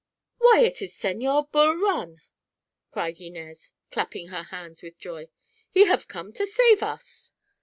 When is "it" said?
0.61-0.81